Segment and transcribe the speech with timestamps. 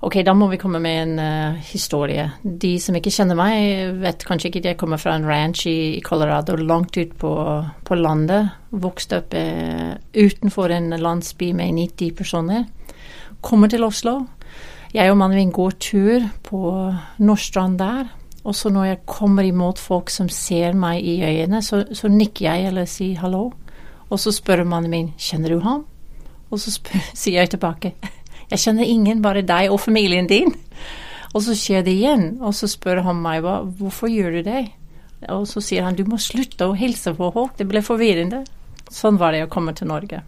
[0.00, 2.22] Ok, da må vi komme med en uh, historie.
[2.40, 5.98] De som ikke kjenner meg, vet kanskje ikke at jeg kommer fra en ranch i,
[5.98, 7.32] i Colorado, langt ut på,
[7.84, 8.48] på landet.
[8.72, 12.64] Vokste opp uh, utenfor en landsby med 90 personer.
[13.44, 14.14] Kommer til Oslo.
[14.94, 16.62] Jeg og mannen min går tur på
[17.20, 18.08] Nordstrand der.
[18.40, 22.46] Og så når jeg kommer imot folk som ser meg i øynene, så, så nikker
[22.46, 23.50] jeg eller sier hallo.
[24.08, 25.84] Og så spør mannen min kjenner du ham?
[26.48, 27.92] Og så spør, sier jeg tilbake
[28.50, 30.52] jeg kjenner ingen, bare deg og familien din.
[31.30, 34.64] Og så skjer det igjen, og så spør han meg hva, hvorfor gjør du det?
[35.30, 38.42] Og så sier han du må slutte å hilse på folk, det ble forvirrende.
[38.90, 40.24] Sånn var det å komme til Norge.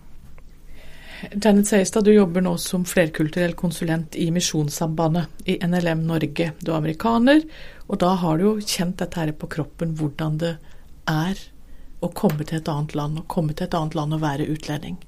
[1.30, 6.50] Janet Seistad, du jobber nå som flerkulturell konsulent i Misjonssambandet i NLM Norge.
[6.58, 7.44] Du er amerikaner,
[7.86, 10.56] og da har du jo kjent dette her på kroppen, hvordan det
[11.10, 11.38] er
[12.02, 14.98] å komme til et annet land, å komme til et annet land og være utlending.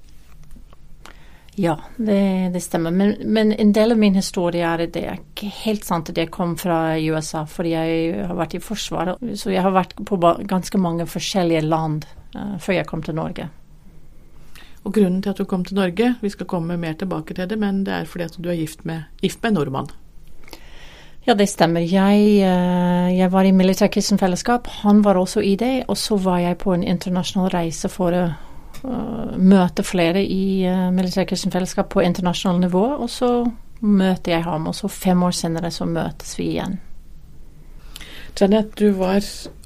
[1.56, 2.90] Ja, det, det stemmer.
[2.90, 6.32] Men, men, en del av min historie er det er ikke helt sant at jeg
[6.34, 9.22] kom fra USA, fordi jeg har vært i Forsvaret.
[9.38, 10.18] Så jeg har vært på
[10.50, 13.46] ganske mange forskjellige land uh, før jeg kom til Norge.
[14.84, 17.58] Og grunnen til at du kom til Norge, vi skal komme mer tilbake til det,
[17.58, 19.92] men det er fordi at du er gift med, gift med en nordmann.
[21.24, 21.86] Ja, det stemmer.
[21.86, 24.66] Jeg, uh, jeg var i Militærkristen Fellesskap.
[24.82, 25.84] Han var også i det.
[25.88, 28.24] Og så var jeg på en internasjonal reise for å
[28.84, 33.30] møte flere i uh, Militærkristen Fellesskap på internasjonalt nivå, og så
[33.84, 36.78] møter jeg ham, og så fem år senere så møtes vi igjen.
[38.40, 39.22] Janet, du var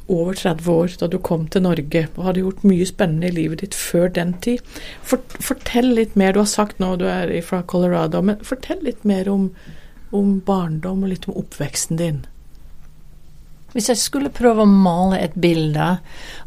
[0.09, 3.63] over 30 år da du kom til Norge og hadde gjort mye spennende i livet
[3.63, 4.65] ditt før den tid.
[5.05, 9.29] fortell litt mer, du har sagt nå du er fra Colorado, men fortell litt mer
[9.29, 9.51] om,
[10.13, 12.25] om barndom og litt om oppveksten din.
[13.75, 15.89] Hvis jeg skulle prøve å male et bilde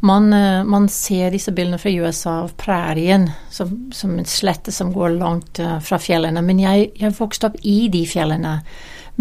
[0.02, 4.90] Man, eh, man ser disse bildene fra USA av prærien som, som, en slette som
[4.96, 6.42] går langt uh, fra fjellene.
[6.42, 8.56] Men jeg, jeg, vokste opp i de fjellene.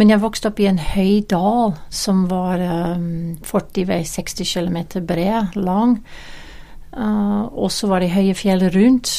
[0.01, 2.62] Men jeg vokste opp i en høy dal som var
[2.97, 5.98] um, 40-60 km bred, lang.
[6.90, 9.12] Uh, og så var det høye fjell rundt,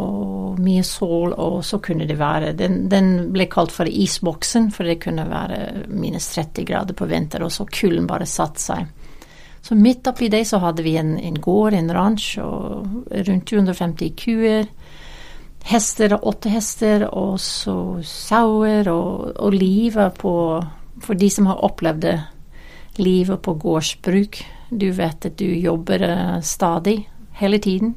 [0.00, 4.88] og mye sol, og så kunne det være Den, den ble kalt for isboksen, for
[4.88, 8.88] det kunne være minus 30 grader på vinter, og så kulden bare satte seg.
[9.60, 14.14] Så midt oppi det så hadde vi en, en gård, en ranch, og rundt 250
[14.16, 14.70] kuer.
[15.68, 17.74] Hester, åtte hester, og så
[18.06, 20.34] sauer, og, og livet på
[21.00, 22.04] For de som har opplevd
[23.00, 27.10] livet på gårdsbruk du vet at du jobber uh, stadig,
[27.40, 27.94] hele tiden.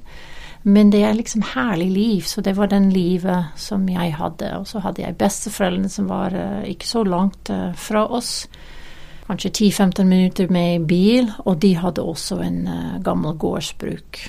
[0.63, 4.53] Men det er liksom herlig liv, så det var den livet som jeg hadde.
[4.59, 8.47] Og så hadde jeg besteforeldrene som var uh, ikke så langt uh, fra oss.
[9.27, 12.65] Kanskje 10-15 minutter med bil, og de hadde også en
[13.03, 14.19] gammel gårdsbruk.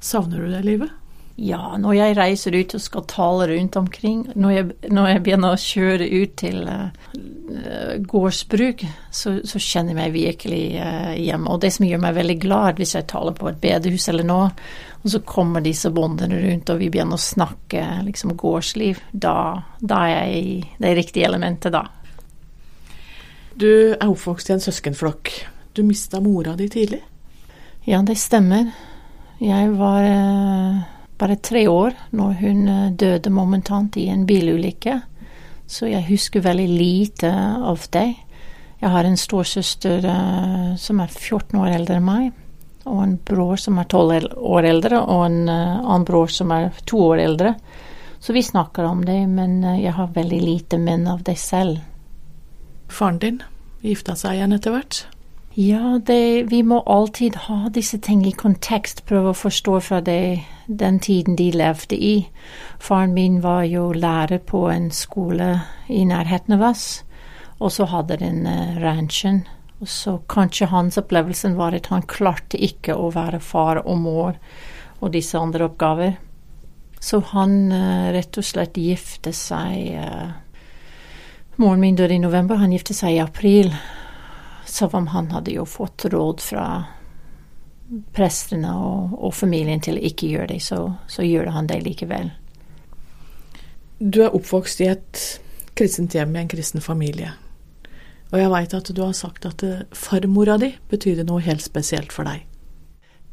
[0.00, 0.99] Savner du det livet?
[1.40, 5.54] Ja, når jeg reiser ut og skal tale rundt omkring, når jeg, når jeg begynner
[5.54, 11.48] å kjøre ut til uh, gårdsbruk, så, så, kjenner jeg meg virkelig uh, hjemme.
[11.48, 14.50] Og det som gjør meg veldig glad hvis jeg taler på et bedehus eller noe,
[15.00, 19.34] og så kommer disse bondene rundt og vi begynner å snakke liksom gårdsliv, da,
[19.80, 21.86] da er jeg i det riktige elementet, da.
[23.56, 25.32] Du er oppvokst i en søskenflokk.
[25.72, 27.00] Du mista mora di tidlig?
[27.88, 28.74] Ja, det stemmer.
[29.40, 35.00] Jeg var uh, bare tre år når hun eh, døde momentant i en bilulykke.
[35.70, 38.08] Så jeg husker veldig lite av det.
[38.80, 42.30] Jeg har en storsøster uh, som er 14 år eldre enn meg,
[42.88, 46.72] og en bror som er 12 år eldre, og en uh, annen bror som er
[46.88, 47.52] to år eldre.
[48.18, 51.78] Så vi snakker om det, men jeg har veldig lite minne av det selv.
[52.90, 53.42] Faren din
[53.84, 55.04] gifta seg igjen etter hvert?
[55.54, 60.44] Ja, det, vi må alltid ha disse ting i kontekst, prøve å forstå fra det,
[60.66, 62.28] den tiden de levde i.
[62.78, 65.50] Faren min var jo lærer på en skole
[65.90, 66.84] i nærheten av oss,
[67.58, 69.42] og så hadde den uh, ranchen.
[69.82, 74.38] Og så kanskje hans opplevelse var at han klarte ikke å være far og mor
[75.00, 76.14] og disse andre oppgaver.
[77.02, 80.30] Så han uh, rett og slett gifte seg uh,
[81.58, 83.74] Moren min døde i november, han gifte seg i april.
[84.70, 86.64] Som om han hadde jo fått råd fra
[88.14, 92.30] prestene og, og familien til å ikke gjøre det, så, så gjør han det likevel.
[93.98, 95.24] Du er oppvokst i et
[95.76, 97.32] kristent hjem i en kristen familie.
[98.30, 99.64] Og jeg veit at du har sagt at
[99.96, 102.46] farmora di betydde noe helt spesielt for deg.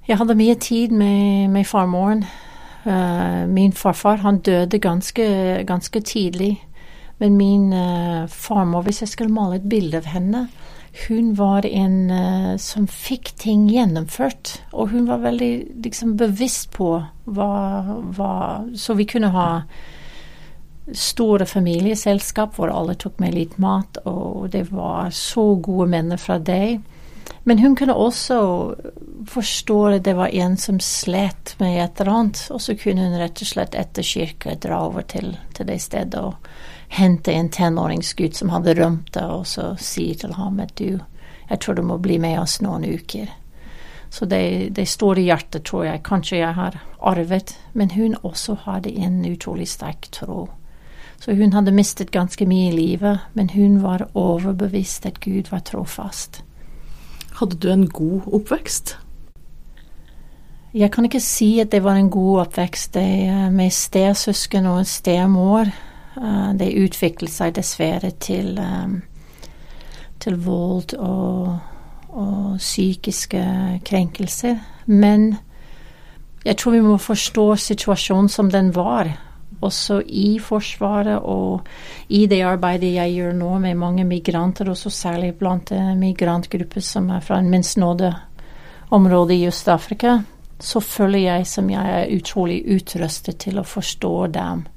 [0.07, 2.23] Jeg hadde mye tid med, med farmoren.
[2.87, 5.27] Uh, min farfar han døde ganske,
[5.67, 6.55] ganske tidlig.
[7.19, 10.47] Men min uh, farmor, hvis jeg skulle male et bilde av henne,
[11.05, 14.57] hun var en uh, som fikk ting gjennomført.
[14.71, 15.51] Og hun var veldig
[15.85, 16.95] liksom, bevisst på
[17.25, 17.53] hva,
[18.17, 18.33] hva,
[18.75, 19.47] Så vi kunne ha
[20.95, 26.37] store familieselskap hvor alle tok med litt mat, og det var så gode menn fra
[26.39, 26.79] deg.
[27.43, 28.37] Men hun kunne også
[29.27, 33.19] forstå at det var en som slet med et eller annet, og så kunne hun
[33.19, 36.39] rett og slett etter kirke dra over til, til det stedet og
[36.87, 40.99] hente en tenåringsgutt som hadde rømt, og så sier til ham at du,
[41.49, 43.29] jeg tror du må bli med oss noen uker.
[44.09, 48.93] Så det, det store hjertet tror jeg kanskje jeg har arvet, men hun også hadde
[48.95, 50.47] en utrolig sterk tro.
[51.19, 55.65] Så hun hadde mistet ganske mye i livet, men hun var overbevist at Gud var
[55.65, 56.43] trofast.
[57.39, 58.95] Hadde du en god oppvekst?
[60.77, 62.93] Jeg kan ikke si at det var en god oppvekst.
[62.93, 65.71] Det, med stesøsken og stemor
[66.57, 68.93] det utviklet seg dessverre til, eh,
[70.19, 71.57] til vold og
[72.17, 73.43] og psykiske
[73.85, 74.57] krenkelser.
[74.85, 75.37] Men
[76.45, 79.11] jeg tror vi må forstå situasjonen som den var,
[79.61, 81.65] også i Forsvaret og
[82.13, 87.23] i det arbeidet jeg gjør nå med mange migranter, også særlig blant migrantgrupper som er
[87.25, 88.13] fra en minst nådde
[88.93, 90.19] område i Øst-Afrika,
[90.59, 94.67] så føler jeg som jeg er utrolig utrustet til å forstå dem,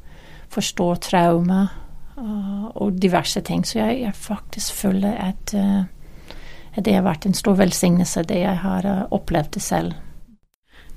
[0.50, 1.62] forstå traume
[2.18, 3.64] uh, og diverse ting.
[3.66, 5.84] Så jeg, jeg faktisk føler at uh,
[6.76, 9.94] det har vært en stor velsignelse, det jeg har eh, opplevd det selv.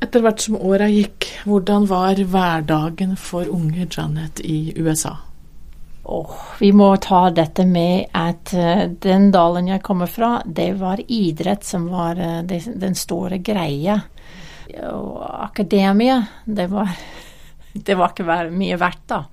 [0.03, 5.15] Etter hvert som åra gikk, hvordan var hverdagen for unge Janet i USA?
[6.03, 8.53] Oh, vi må ta dette med at
[9.01, 13.97] den dalen jeg kommer fra, det var idrett som var den store greia.
[14.91, 16.91] Og akademia, det var,
[17.73, 19.23] det var ikke mye verdt, da.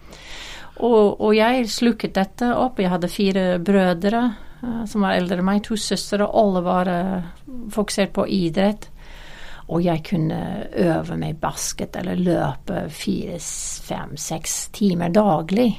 [0.81, 2.81] Og, og jeg slukket dette opp.
[2.81, 4.23] Jeg hadde fire brødre.
[4.63, 6.25] Eh, som var eldre enn meg, to søstre.
[6.25, 7.29] Alle var eh,
[7.73, 8.89] fokusert på idrett.
[9.71, 10.41] Og jeg kunne
[10.83, 13.37] øve meg basket eller løpe fire,
[13.87, 15.71] fem, seks timer daglig.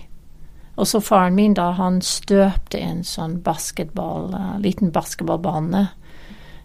[0.79, 5.83] Og så faren min, da han støpte en sånn basketball, uh, liten basketballbane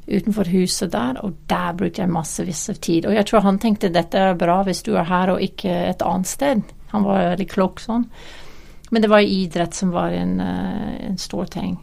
[0.06, 3.06] utenfor huset der, og der brukte jeg massevis av tid.
[3.06, 6.05] Og jeg tror han tenkte dette er bra hvis du er her og ikke et
[6.06, 6.62] annet sted.
[6.93, 8.06] Han var veldig klok sånn.
[8.94, 11.75] Men det var idrett som var en, uh, en stor ting.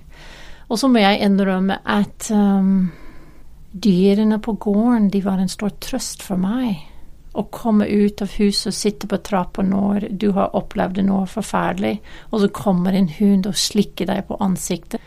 [0.71, 2.87] Og så må jeg innrømme at um,
[3.73, 6.79] dyrene på gården de var en stor trøst for meg.
[7.33, 11.97] Å komme ut av huset og sitte på trappa når du har opplevd noe forferdelig,
[12.31, 15.01] og så kommer en hund og slikker deg på ansiktet.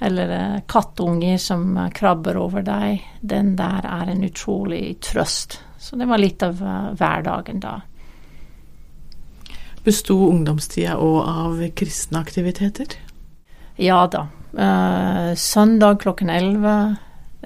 [0.00, 3.02] Eller uh, kattunger som uh, krabber over deg.
[3.20, 5.60] Den der er en utrolig trøst.
[5.78, 7.80] Så det var litt av uh, hverdagen da.
[9.84, 12.98] Besto ungdomstida òg av kristne aktiviteter?
[13.78, 14.26] Ja da.
[15.38, 16.96] Søndag klokken 11,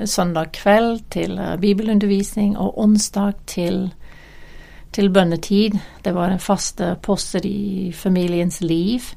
[0.08, 3.82] søndag kveld til bibelundervisning, og onsdag til,
[4.96, 5.76] til bønnetid.
[6.02, 9.12] Det var en faste poster i familiens liv.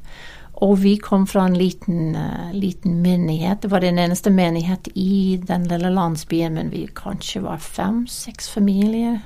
[0.64, 3.62] Og vi kom fra en liten, uh, liten menighet.
[3.62, 9.20] Det var den eneste menighet i den lille landsbyen, men vi kanskje var fem-seks familier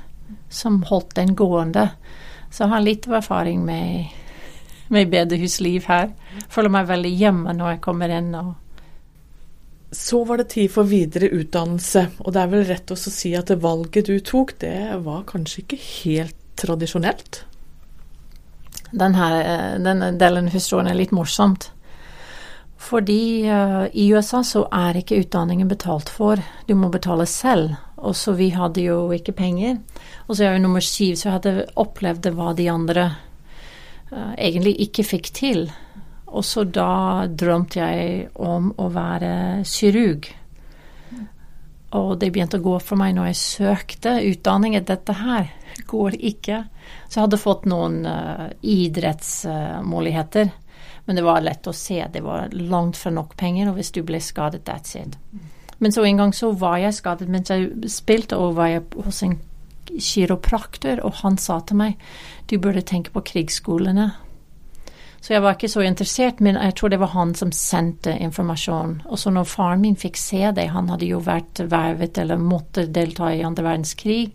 [0.51, 1.91] som holdt den gående.
[2.51, 4.11] Så jeg har litt erfaring med
[4.91, 6.11] med bedehusliv her.
[6.51, 8.35] Føler meg veldig hjemme når jeg kommer inn.
[8.35, 8.55] og
[9.93, 13.51] så var det tid for videre utdannelse, og det er vel rett å si at
[13.59, 17.41] valget du tok, det var kanskje ikke helt tradisjonelt?
[18.91, 21.71] Denne, eh, denne delen av historien er litt morsomt.
[22.81, 27.77] Fordi uh, i USA så er ikke utdanningen betalt for, du må betale selv.
[28.01, 29.77] Og så vi hadde jo ikke penger.
[30.27, 33.07] Og så er jeg jo nummer syv, så jeg hadde opplevd hva de andre
[34.11, 35.67] uh, egentlig ikke fikk til.
[36.31, 39.33] Og så da drømte jeg om å være
[39.69, 40.31] kirurg.
[42.01, 45.51] Og det begynte å gå for meg når jeg søkte utdanning, etter dette her
[45.87, 46.65] går ikke.
[47.09, 50.51] Så jeg hadde fått noen uh, idrettsmuligheter.
[51.05, 51.99] Men det var lett å se.
[52.13, 55.17] Det var langt fra nok penger, og hvis du ble skadet, that's it.
[55.81, 59.23] Men så en gang så var jeg skadet mens jeg spilte, og var jeg hos
[59.27, 59.39] en
[59.91, 62.11] kiropraktor, og han sa til meg
[62.51, 64.11] du burde tenke på krigsskolene.
[65.21, 69.03] Så jeg var ikke så interessert, men jeg tror det var han som sendte informasjon.
[69.11, 72.87] Og så når faren min fikk se det, han hadde jo vært vervet eller måtte
[72.89, 74.31] delta i andre verdenskrig,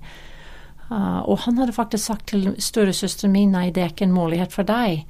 [0.89, 4.53] uh, og han hadde faktisk sagt til storesøsteren min nei, det er ikke en mulighet
[4.55, 5.05] for deg.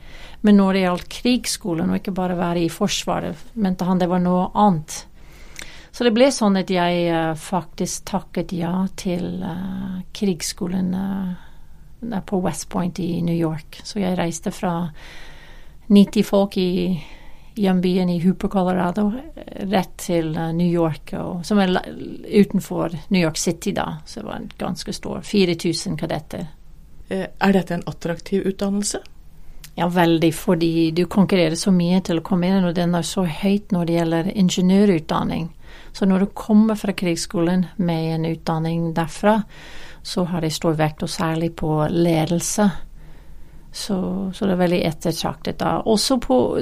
[0.46, 4.24] Men når det gjaldt krigsskolen, og ikke bare være i Forsvaret, mente han det var
[4.24, 5.02] noe annet.
[5.96, 10.96] Så det ble sånn at jeg uh, faktisk takket ja til uh, krigsskolen
[12.26, 13.80] på West Point i New York.
[13.82, 14.76] Så jeg reiste fra
[15.90, 16.72] 90 folk i
[17.56, 19.12] hjembyen i Hooper, Colorado,
[19.46, 21.74] rett til eh, New York, og, som er
[22.28, 23.98] utenfor New York City da.
[24.06, 25.22] Så det var en ganske stor.
[25.22, 26.48] 4000 kadetter.
[27.10, 29.02] Eh, er dette en attraktiv utdannelse?
[29.76, 33.26] Ja, veldig, fordi du konkurrerer så mye til å komme inn, og den er så
[33.28, 35.50] høyt når det gjelder ingeniørutdanning.
[35.92, 39.42] Så når du kommer fra krigsskolen med en utdanning derfra,
[40.04, 42.70] så har de stor vekt, og særlig på ledelse.
[43.76, 45.82] Så, så det er veldig ettertraktet da.
[45.84, 46.16] Og så,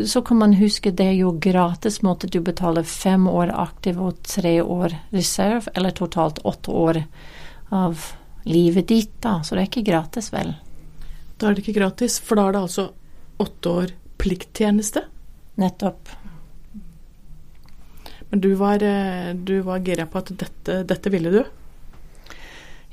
[0.10, 4.24] så kan man huske det er jo gratis måtte du betale fem år aktiv og
[4.26, 7.04] tre år reserve, eller totalt åtte år
[7.70, 8.02] av
[8.50, 9.36] livet ditt, da.
[9.46, 10.56] Så det er ikke gratis, vel.
[11.38, 12.90] Da er det ikke gratis, for da er det altså
[13.46, 15.06] åtte år plikttjeneste.
[15.62, 16.10] Nettopp.
[18.34, 21.44] Men du var, eh, du var gira på at dette, dette ville du?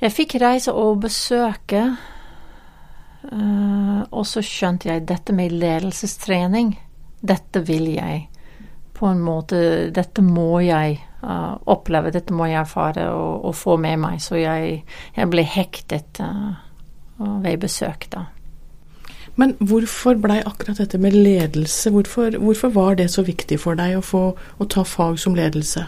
[0.01, 1.87] Jeg fikk reise og besøke,
[3.29, 6.75] uh, og så skjønte jeg dette med ledelsestrening.
[7.21, 8.27] Dette vil jeg.
[8.97, 13.77] På en måte Dette må jeg uh, oppleve, dette må jeg erfare og, og, få
[13.81, 14.21] med meg.
[14.25, 14.83] Så jeg,
[15.17, 16.53] jeg ble hektet uh,
[17.45, 18.27] ved besøk, da.
[19.41, 23.97] Men hvorfor blei akkurat dette med ledelse, hvorfor, hvorfor, var det så viktig for deg
[23.97, 25.87] å, få, å ta fag som ledelse?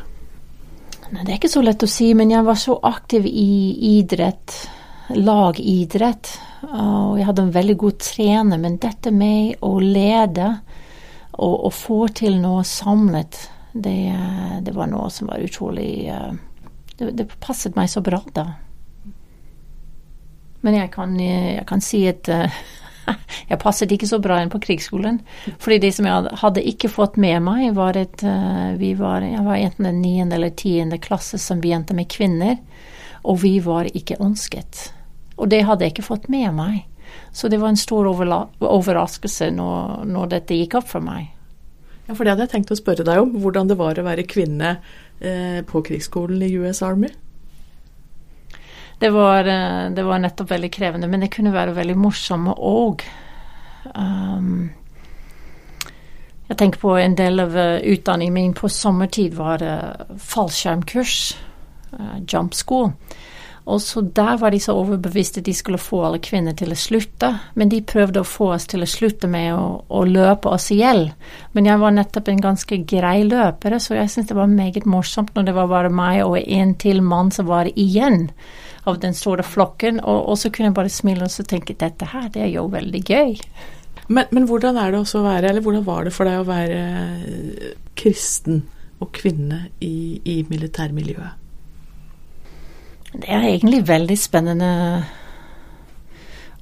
[1.12, 4.54] Det er ikke så lett å si, men jeg var så aktiv i idrett,
[5.10, 6.30] lagidrett.
[6.62, 10.48] Og jeg hadde en veldig god trener, men dette med å lede
[11.32, 13.96] og, og få til noe samlet, det,
[14.62, 16.34] det, var noe som var utrolig eh,
[16.98, 18.44] det, det passet meg så bra, da.
[20.62, 22.60] Men jeg kan, jeg kan si at eh,
[23.50, 25.20] jeg passet ikke så bra inn på krigsskolen.
[25.62, 29.42] Fordi det som jeg hadde ikke fått med meg, var at uh, vi var, jeg
[29.46, 32.60] var enten den niende eller tiende klasse som begynte med kvinner,
[33.22, 34.88] og vi var ikke ønsket.
[35.38, 36.82] Og det hadde jeg ikke fått med meg.
[37.32, 41.30] Så det var en stor overraskelse når, når dette gikk opp for meg.
[42.08, 44.26] Ja, for det hadde jeg tenkt å spørre deg om, hvordan det var å være
[44.28, 44.76] kvinne
[45.20, 47.12] eh, på krigsskolen i US Army
[49.02, 53.02] det var, eh, det var, nettopp veldig krevende, men det kunne være veldig morsomme òg.
[53.98, 54.70] Um,
[56.46, 61.16] jeg tenker på en del av eh, utdanningen min på sommertid var uh, fallskjermkurs,
[62.26, 62.92] jump school.
[63.64, 67.28] Og så der var de så overbeviste de skulle få alle kvinner til å slutte.
[67.54, 70.80] Men de prøvde å få oss til å slutte med å, å løpe oss i
[70.80, 71.04] hjel.
[71.54, 75.30] Men jeg var nettopp en ganske grei løpere, så jeg syntes det var meget morsomt
[75.36, 78.32] når det var bare meg og en til mann som var igjen
[78.90, 80.00] av den store flokken.
[80.02, 83.02] Og, og, så kunne jeg bare smile og tenke dette her, det er jo veldig
[83.06, 83.36] gøy.
[84.10, 86.48] Men, men hvordan er det også å være, eller hvordan var det for deg å
[86.48, 88.64] være eh, kristen
[88.98, 91.41] og kvinne i, i militærmiljøet?
[93.12, 94.70] Det er egentlig veldig spennende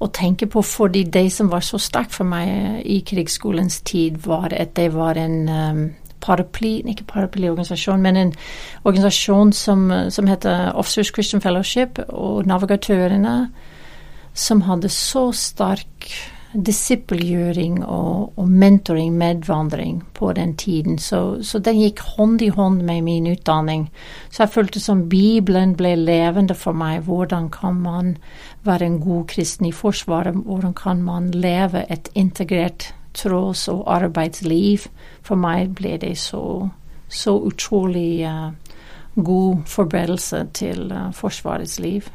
[0.01, 4.53] å tenke på, fordi det som var så sterkt for meg i krigsskolens tid, var
[4.57, 5.83] at det var en um,
[6.21, 8.33] paraply, ikke paraplyorganisasjon, men en
[8.83, 13.35] organisasjon som, som heter Officers Christian Fellowship, og navigatørene
[14.33, 16.09] som hadde så sterk
[16.53, 20.97] disippelgjøring og, og, mentoring, medvandring, på den tiden.
[20.99, 23.89] Så, så, den gikk hånd i hånd med min utdanning.
[24.29, 27.05] Så jeg følte som Bibelen ble levende for meg.
[27.07, 28.15] Hvordan kan man
[28.63, 30.35] være en god kristen i Forsvaret?
[30.35, 34.87] Hvordan kan man leve et integrert tros- og arbeidsliv.
[35.21, 36.69] For meg ble det så,
[37.09, 38.51] så utrolig uh,
[39.15, 42.07] god forberedelse til uh, Forsvarets liv.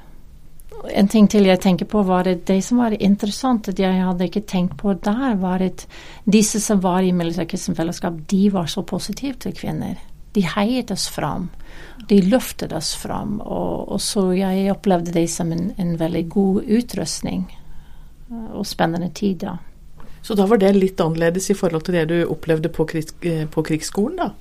[0.95, 4.28] En ting til jeg tenker på, var at det som var interessant, at jeg hadde
[4.28, 5.87] ikke tenkt på der, var at
[6.25, 9.97] disse som var i Militærkristen Fellesskap, de var så positive til kvinner.
[10.37, 11.49] De heiet oss fram.
[12.09, 13.40] De løftet oss fram.
[13.40, 17.47] Og, og så jeg opplevde det som en, en veldig god utrustning
[18.30, 19.56] eh, og spennende tid da.
[20.26, 23.47] Så da var det litt annerledes i forhold til det du opplevde på, krigs, eh,
[23.49, 24.33] på krigsskolen, da?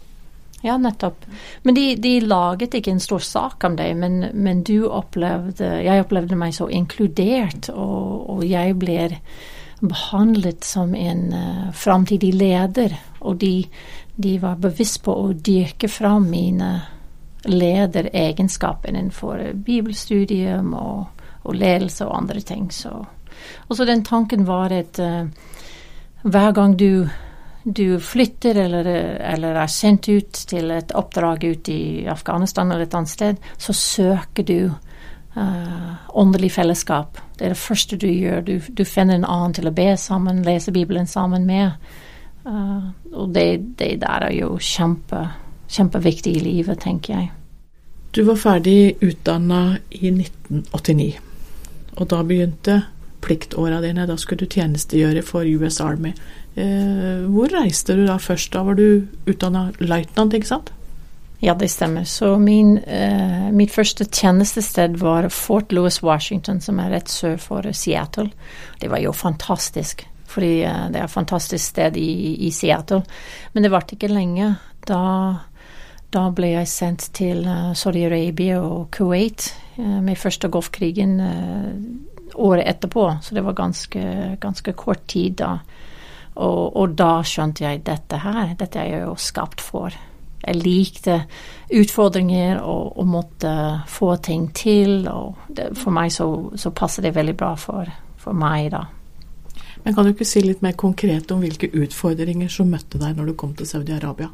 [0.65, 1.25] Ja, nettopp.
[1.61, 6.01] Men de, de, laget ikke en stor sak om det, men, men du opplevde Jeg
[6.01, 9.11] opplevde meg så inkludert, og, og jeg ble
[9.85, 12.95] behandlet som en uh, framtidig leder.
[13.19, 13.67] Og de,
[14.15, 16.71] de, var bevisst på å dyrke fram mine
[17.45, 22.71] lederegenskaper innenfor bibelstudium og, og, ledelse og andre ting.
[22.73, 22.95] Så,
[23.67, 25.29] og så den tanken var at uh,
[26.25, 27.05] hver gang du,
[27.65, 32.93] du flytter eller, eller, er sendt ut til et oppdrag ute i Afghanistan eller et
[32.93, 37.17] annet sted, så søker du uh, åndelig fellesskap.
[37.39, 38.45] Det er det første du gjør.
[38.45, 41.73] Du, du, finner en annen til å be sammen, lese Bibelen sammen med.
[42.45, 43.47] Uh, og det,
[43.81, 45.25] det, der er jo kjempe,
[45.65, 47.31] kjempeviktig i livet, tenker jeg.
[48.13, 51.15] Du var ferdig utdanna i 1989,
[51.97, 52.83] og da begynte
[53.25, 54.05] pliktåra dine.
[54.05, 56.13] Da skulle du tjenestegjøre for US Army.
[56.55, 58.53] Eh, hvor reiste du da først?
[58.55, 60.71] Da var du utdanna løytnant, ikke sant?
[61.43, 62.03] Ja, det stemmer.
[62.03, 67.71] Så min, eh, mitt første tjenestested var Fort Louis, Washington, som er rett sør for
[67.71, 68.31] Seattle.
[68.79, 70.07] Det var jo fantastisk.
[70.27, 73.03] fordi eh, det er et fantastisk sted i, i Seattle.
[73.53, 74.55] Men det varte ikke lenge.
[74.87, 75.35] Da,
[76.11, 81.71] da, ble jeg sendt til uh, Saudi-Arabia og Kuwait uh, med første Golfkrigen uh,
[82.35, 83.17] året etterpå.
[83.21, 85.59] Så det var ganske, ganske kort tid da.
[86.35, 89.95] Og, og, da skjønte jeg dette her, dette er jeg jo skapt for.
[90.45, 91.21] Jeg likte
[91.73, 93.53] utfordringer og, og måtte
[93.89, 95.07] få ting til.
[95.07, 96.27] Og det, for meg så,
[96.59, 97.89] så, passer det veldig bra for,
[98.21, 98.83] for meg, da.
[99.85, 103.31] Men kan du ikke si litt mer konkret om hvilke utfordringer som møtte deg når
[103.31, 104.31] du kom til Saudi-Arabia?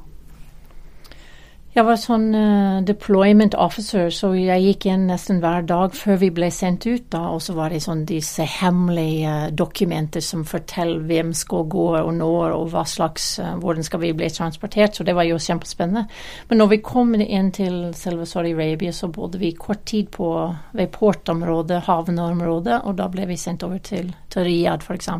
[1.71, 6.27] Jeg var sånn uh, deployment officer, så jeg gikk inn nesten hver dag før vi
[6.35, 7.05] ble sendt ut.
[7.13, 11.85] da, Og så var det sånn disse hemmelige uh, dokumenter som forteller hvem skal gå
[12.01, 14.99] og når, og hva slags, uh, hvordan skal vi bli transportert.
[14.99, 16.03] Så det var jo kjempespennende.
[16.51, 20.27] Men når vi kom inn til selve Saudi-Arabia, så bodde vi kort tid på,
[20.75, 25.13] ved portområdet, havneområdet, og da ble vi sendt over til, til Riyadh f.eks.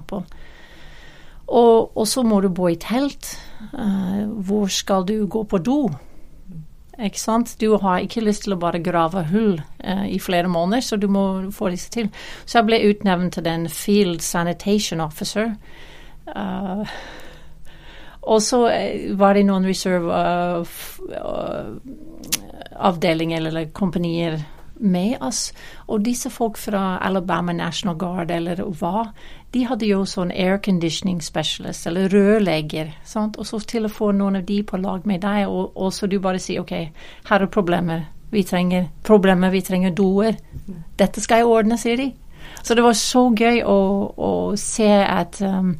[1.48, 3.38] Og, og så må du bo i telt.
[3.72, 5.84] hvor skal du gå på do?
[7.02, 7.56] Ikke sant?
[7.62, 11.08] Du har ikke lyst til å bare grave hull eh, i flere måneder, så du
[11.10, 12.12] må få disse til.
[12.46, 15.56] Så jeg ble utnevnt til den Field Sanitation Officer.
[16.28, 16.86] Uh,
[18.22, 20.66] og så eh, var det noen reserve uh,
[22.92, 24.38] avdelinger eller kompanier
[24.82, 25.52] med oss.
[25.88, 29.12] Og disse folk fra Alabama National Guard eller hva,
[29.52, 32.94] de hadde jo sånn air conditioning specialist eller rørlegger.
[33.04, 33.38] Sant?
[33.38, 36.08] Og så til å få noen av de på lag med deg, og, og så
[36.08, 36.74] du bare sier OK,
[37.30, 38.08] her er problemer.
[38.32, 40.38] Vi trenger problemer, vi trenger doer.
[41.00, 42.12] Dette skal jeg ordne, sier de.
[42.64, 43.78] Så det var så gøy å,
[44.14, 45.74] å se at um,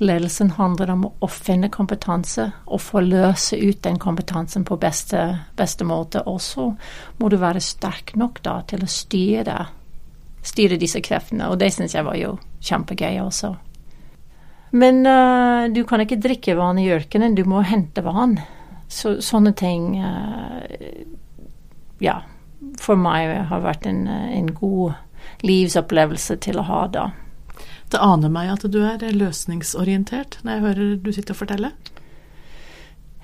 [0.00, 5.24] ledelsen handler om å finne kompetanse og få løse ut den kompetansen på beste,
[5.58, 6.24] beste måte.
[6.26, 6.70] Og så
[7.20, 9.58] må du være sterk nok da til å styre,
[10.40, 11.50] styre disse kreftene.
[11.52, 13.52] Og det syns jeg var jo kjempegøy også.
[14.72, 18.38] Men uh, du kan ikke drikke vann i ørkenen, du må hente vann.
[18.88, 20.60] Så, sånne ting uh,
[22.02, 22.22] Ja,
[22.80, 24.96] for meg har vært en, en god
[25.46, 27.08] livsopplevelse til å ha da.
[27.92, 31.74] Det aner meg at du er løsningsorientert når jeg hører du sitter og forteller.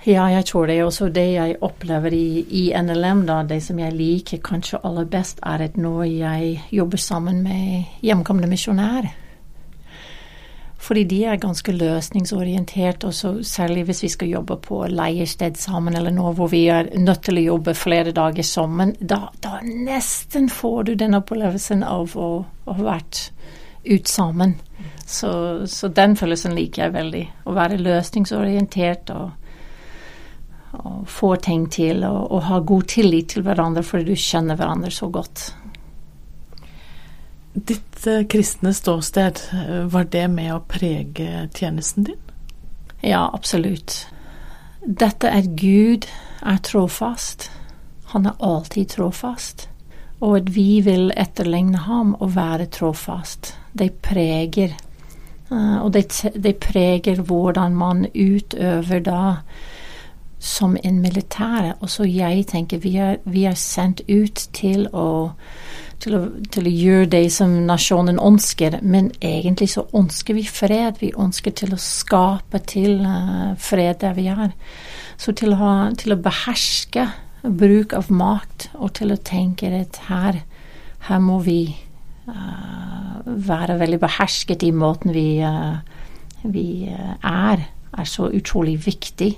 [0.07, 0.79] Ja, jeg tror det.
[0.79, 5.09] er Også det jeg opplever i, i, NLM, da, det som jeg liker kanskje aller
[5.11, 9.11] best, er at når jeg jobber sammen med hjemkomne misjonærer
[10.79, 16.15] fordi de er ganske løsningsorientert, og særlig hvis vi skal jobbe på leiested sammen, eller
[16.15, 18.95] noe hvor vi er nødt til å jobbe flere dager sammen.
[19.01, 22.29] Da, da nesten får du den opplevelsen av å
[22.71, 23.33] ha vært
[23.89, 24.55] ut sammen.
[25.07, 27.25] Så, så, den følelsen liker jeg veldig.
[27.49, 29.31] Å være løsningsorientert og,
[30.79, 34.95] og få ting til, og, og ha god tillit til hverandre fordi du kjenner hverandre
[34.95, 35.49] så godt.
[37.67, 42.21] Ditt uh, kristne ståsted, uh, var det med å prege tjenesten din?
[43.03, 44.07] Ja, absolutt.
[44.83, 46.07] Dette er Gud
[46.43, 47.49] er trofast.
[48.13, 49.69] Han er alltid trofast.
[50.21, 54.77] Og at vi vil etterligne ham og være trofast, det preger.
[55.51, 59.23] Uh, og det, det preger hvordan man utøver da
[60.39, 61.73] som en militær.
[61.81, 65.09] Og så jeg tenker vi er, vi er sendt ut til å
[66.03, 66.21] til å,
[66.53, 71.01] til å, gjøre det som nasjonen ønsker, men egentlig så ønsker vi fred.
[71.03, 74.53] Vi ønsker til å skape til uh, fred der vi er.
[75.19, 77.09] Så til å, ha, til å, beherske
[77.43, 80.43] bruk av makt, og til å tenke at her,
[81.09, 81.61] her må vi
[82.29, 85.81] uh, være veldig behersket i måten vi, uh,
[86.47, 87.67] vi er,
[87.99, 89.33] er så utrolig viktig.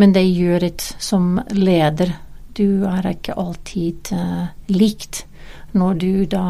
[0.00, 2.16] Men det gjør det som leder.
[2.56, 4.08] Du er ikke alltid
[4.72, 5.27] likt
[5.78, 6.48] når du da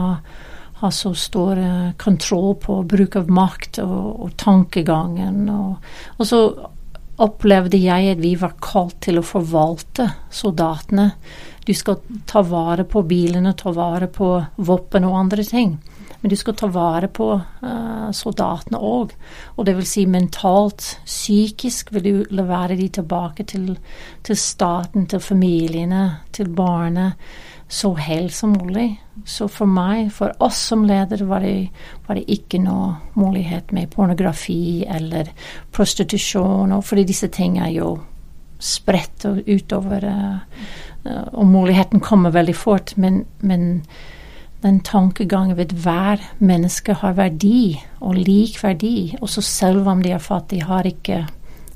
[0.78, 5.48] har så stor eh, kontroll på bruk av makt og, og tankegangen.
[5.50, 6.42] Og, og, så
[7.18, 11.10] opplevde jeg at vi var kalt til å forvalte soldatene.
[11.66, 11.98] Du skal
[12.30, 15.74] ta vare på bilene, ta vare på våpen og andre ting.
[16.20, 19.12] Men du skal ta vare på uh, soldatene òg.
[19.54, 23.74] Og det vil si mentalt, psykisk vil du levere de tilbake til,
[24.26, 27.18] til staten, til familiene, til barnet
[27.68, 29.02] så hel som mulig.
[29.26, 31.68] Så for meg, for oss som leder, var det,
[32.06, 35.28] var det ikke noe mulighet med pornografi eller
[35.72, 37.96] prostitusjon, og fordi disse ting er jo
[38.58, 40.38] spredt utover, uh,
[41.32, 42.96] og muligheten kommer veldig fort.
[42.96, 43.84] Men, men
[44.64, 50.24] den tankegangen ved hver menneske har verdi, og lik verdi, også selv om de er
[50.24, 51.26] fattige, har ikke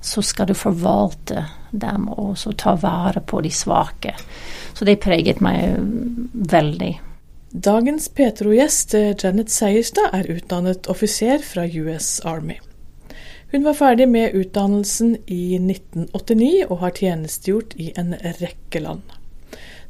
[0.02, 4.14] så skal du forvalte dem og å ta vare på de svake.
[4.72, 5.76] Så det preget meg
[6.52, 6.92] veldig.
[7.52, 12.56] Dagens Petro-gjest, Janet Seierstad, er utdannet offiser fra US Army.
[13.52, 19.02] Hun var ferdig med utdannelsen i 1989 og har tjenestegjort i en rekke land.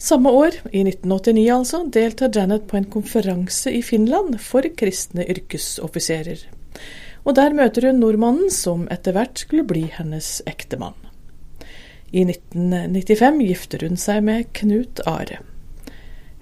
[0.02, 6.42] Samme år, i 1989 altså, deltar Janet på en konferanse i Finland for kristne yrkesoffiserer.
[7.22, 10.98] Og der møter hun nordmannen som etter hvert skulle bli hennes ektemann.
[12.12, 15.38] I 1995 gifter hun seg med Knut Are.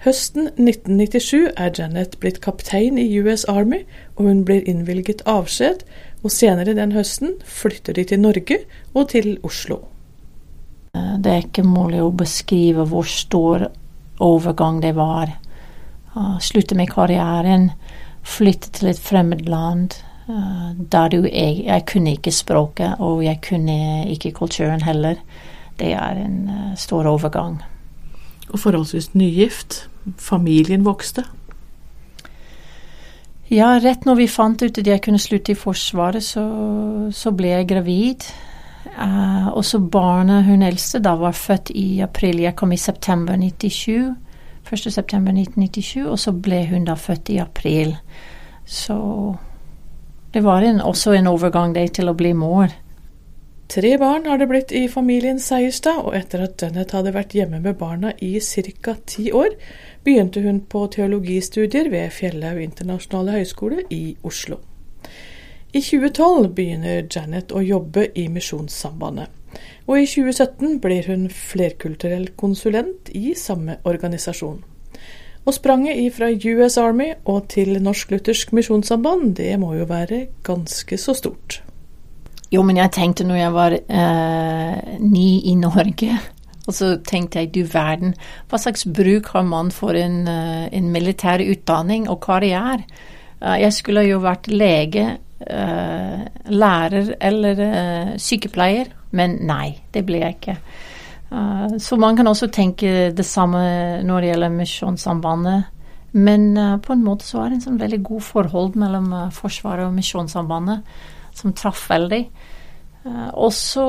[0.02, 3.85] Høsten 1997 er Janet blitt kaptein i US Army,
[4.16, 5.85] og hun blir innvilget avskjed,
[6.24, 8.59] og senere den høsten flytter de til Norge
[8.94, 9.78] og til Oslo.
[10.90, 13.68] Det er ikke mulig å beskrive hvor stor
[14.18, 15.37] overgang det var.
[16.42, 17.70] Slutte med karrieren,
[18.26, 20.00] flytte til et fremmed land.
[20.26, 23.78] Der du jeg, jeg kunne ikke språket, og jeg kunne
[24.11, 25.22] ikke kulturen heller.
[25.81, 26.38] Det er en
[26.77, 27.59] stor overgang.
[28.51, 29.87] Og forholdsvis nygift.
[30.19, 31.25] Familien vokste.
[33.51, 36.45] Ja, rett når vi fant ut at jeg kunne slutte i Forsvaret, så,
[37.11, 38.27] så ble jeg gravid.
[38.95, 42.45] Uh, og så barnet, hun eldste, da var født i april.
[42.45, 44.14] Jeg kom i september 97.
[44.71, 44.93] 1.
[44.93, 47.97] september 1997, og så ble hun da født i april.
[48.64, 48.97] Så
[50.35, 52.71] det var en, også en overgang det til å bli mor.
[53.70, 57.61] Tre barn har det blitt i familien Seierstad, og etter at Janet hadde vært hjemme
[57.62, 58.96] med barna i ca.
[59.06, 59.54] ti år,
[60.02, 64.59] begynte hun på teologistudier ved Fjellhaug internasjonale høgskole i Oslo.
[65.70, 69.30] I 2012 begynner Janet å jobbe i Misjonssambandet.
[69.87, 74.64] Og i 2017 blir hun flerkulturell konsulent i samme organisasjon.
[75.46, 81.14] Og spranget fra US Army og til Norsk-Luthersk Misjonssamband, det må jo være ganske så
[81.14, 81.62] stort.
[82.51, 86.19] Jo, men jeg tenkte når jeg var eh, ny i Norge,
[86.67, 88.17] og så tenkte jeg du verden,
[88.51, 92.83] hva slags bruk har man for en, uh, en militær utdanning og karriere?
[93.41, 95.05] Uh, jeg skulle jo vært lege,
[95.47, 97.63] uh, lærer eller
[98.19, 100.57] sykepleier, men nei, det ble jeg ikke.
[101.79, 105.65] så man kan også tenke det samme når det gjelder Misjonssambandet.
[106.13, 109.95] Men på en måte så er det en sånn veldig god forhold mellom Forsvaret og
[109.95, 110.83] Misjonssambandet
[111.37, 112.25] som traff veldig.
[113.01, 113.83] Uh, også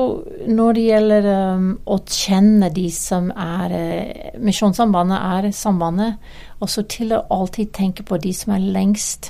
[0.48, 6.16] når det gjelder um, å kjenne de som er uh, Misjonssambandet er sambandet,
[6.64, 9.28] også til å alltid tenke på de som er lengst,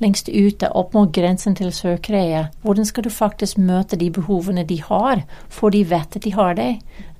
[0.00, 2.46] lengst ute, opp mot grensen til Sør-Korea.
[2.64, 5.20] Hvordan skal du faktisk møte de behovene de har,
[5.52, 6.70] for de vet at de har det?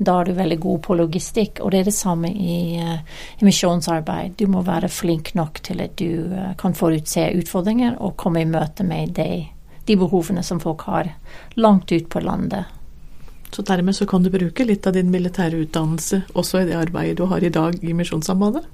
[0.00, 3.04] Da er du veldig god på logistikk, og det er det samme i, uh,
[3.36, 4.38] i misjonsarbeid.
[4.40, 8.88] Du må være flink nok til at du kan forutse utfordringer og komme i møte
[8.88, 9.52] med deg
[9.88, 11.14] de behovene som folk har
[11.56, 12.68] langt ut på landet.
[13.50, 17.16] Så dermed så kan du bruke litt av din militære utdannelse også i det arbeidet
[17.18, 18.66] du har i dag i Misjonssambandet?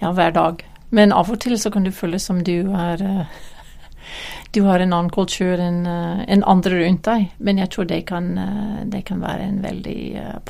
[0.00, 0.64] Ja, hver dag.
[0.90, 3.40] Men av og til så kan du føle som du er eh,
[4.50, 7.28] du har en annen kultur enn eh, en andre rundt deg.
[7.38, 10.00] Men jeg tror det kan, eh, det kan være en veldig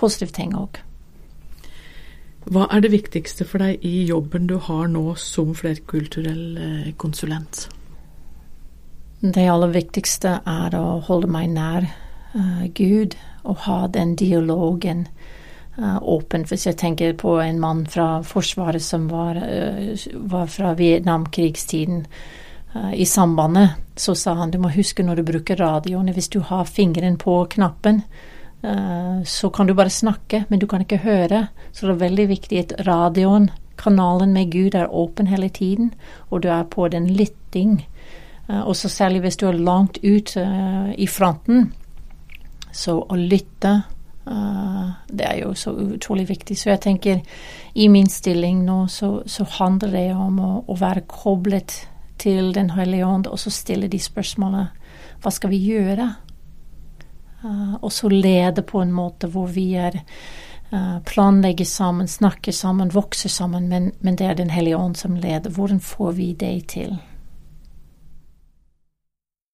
[0.01, 0.81] positiv ting òg.
[2.51, 7.69] Hva er det viktigste for deg i jobben du har nå som flerkulturell konsulent?
[9.21, 11.85] Det aller viktigste er å holde meg nær
[12.33, 15.03] uh, Gud og ha den dialogen
[15.77, 16.47] uh, åpen.
[16.49, 19.93] Hvis jeg tenker på en mann fra Forsvaret som var, uh,
[20.33, 22.07] var fra Vietnamkrigstiden
[22.95, 26.69] i sambandet, så sa han du må huske når du bruker radioen, hvis du har
[26.71, 28.05] fingeren på knappen,
[29.27, 31.41] så kan du bare snakke, men du kan ikke høre.
[31.73, 35.91] Så det er veldig viktig at radioen, kanalen med Gud, er åpen hele tiden,
[36.31, 37.81] og du er på den lytting.
[38.51, 41.73] Uh, også særlig hvis du er langt ut uh, i fronten.
[42.73, 43.75] Så å lytte,
[44.27, 46.57] uh, det er jo så utrolig viktig.
[46.59, 47.21] Så jeg tenker
[47.75, 51.85] i min stilling nå så, så handler det om å, å, være koblet
[52.21, 54.67] til Den hellige ånd, og så stille de spørsmålene.
[55.23, 56.11] Hva skal vi gjøre?
[57.81, 59.95] og så lede på en måte hvor vi er
[61.09, 65.49] planlegger sammen, snakker sammen, vokser sammen, men, men det er Den hellige ånd som leder.
[65.49, 66.99] Hvordan får vi det til?